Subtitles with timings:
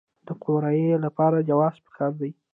[0.27, 2.29] د قوریې لپاره جواز پکار دی؟